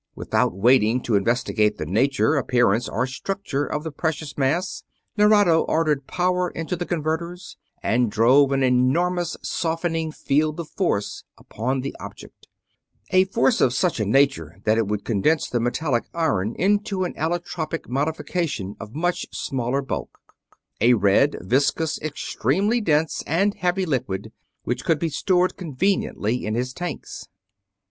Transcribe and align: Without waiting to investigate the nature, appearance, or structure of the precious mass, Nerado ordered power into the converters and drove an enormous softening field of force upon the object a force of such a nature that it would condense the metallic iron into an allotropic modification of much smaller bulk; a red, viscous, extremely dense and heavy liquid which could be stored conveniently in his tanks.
Without 0.15 0.55
waiting 0.57 0.99
to 1.01 1.13
investigate 1.13 1.77
the 1.77 1.85
nature, 1.85 2.33
appearance, 2.35 2.89
or 2.89 3.05
structure 3.05 3.67
of 3.67 3.83
the 3.83 3.91
precious 3.91 4.35
mass, 4.35 4.81
Nerado 5.15 5.61
ordered 5.67 6.07
power 6.07 6.49
into 6.49 6.75
the 6.75 6.87
converters 6.87 7.55
and 7.83 8.09
drove 8.09 8.51
an 8.51 8.63
enormous 8.63 9.37
softening 9.43 10.11
field 10.11 10.59
of 10.59 10.69
force 10.69 11.23
upon 11.37 11.81
the 11.81 11.95
object 11.99 12.47
a 13.11 13.25
force 13.25 13.61
of 13.61 13.75
such 13.75 13.99
a 13.99 14.05
nature 14.07 14.59
that 14.63 14.75
it 14.79 14.87
would 14.87 15.05
condense 15.05 15.47
the 15.47 15.59
metallic 15.59 16.05
iron 16.15 16.55
into 16.55 17.03
an 17.03 17.13
allotropic 17.13 17.87
modification 17.87 18.75
of 18.79 18.95
much 18.95 19.27
smaller 19.31 19.83
bulk; 19.83 20.17
a 20.81 20.95
red, 20.95 21.35
viscous, 21.41 22.01
extremely 22.01 22.81
dense 22.81 23.21
and 23.27 23.53
heavy 23.53 23.85
liquid 23.85 24.31
which 24.63 24.83
could 24.83 24.97
be 24.97 25.09
stored 25.09 25.55
conveniently 25.57 26.43
in 26.43 26.55
his 26.55 26.73
tanks. 26.73 27.27